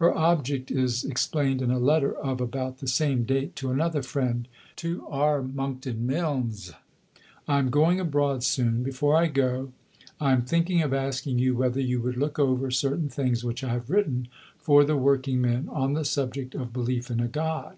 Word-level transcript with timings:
Her 0.00 0.12
object 0.12 0.72
is 0.72 1.04
explained 1.04 1.62
in 1.62 1.70
a 1.70 1.78
letter 1.78 2.12
of 2.12 2.40
about 2.40 2.78
the 2.78 2.88
same 2.88 3.22
date 3.22 3.54
to 3.54 3.70
another 3.70 4.02
friend: 4.02 4.48
(To 4.82 5.06
R. 5.08 5.42
Monckton 5.44 6.04
Milnes.) 6.04 6.72
I 7.46 7.60
am 7.60 7.70
going 7.70 8.00
abroad 8.00 8.42
soon. 8.42 8.82
Before 8.82 9.14
I 9.16 9.28
go, 9.28 9.70
I 10.20 10.32
am 10.32 10.42
thinking 10.42 10.82
of 10.82 10.92
asking 10.92 11.38
you 11.38 11.54
whether 11.54 11.80
you 11.80 12.00
would 12.00 12.16
look 12.16 12.36
over 12.36 12.72
certain 12.72 13.08
things 13.08 13.44
which 13.44 13.62
I 13.62 13.68
have 13.72 13.90
written 13.90 14.26
for 14.58 14.82
the 14.82 14.96
working 14.96 15.40
men 15.40 15.68
on 15.70 15.92
the 15.92 16.04
subject 16.04 16.56
of 16.56 16.72
belief 16.72 17.08
in 17.08 17.20
a 17.20 17.28
God. 17.28 17.76